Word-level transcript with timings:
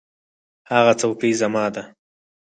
هغه 0.71 0.93
څوکۍ 0.99 1.31
زما 1.41 1.65
ده. 1.73 1.83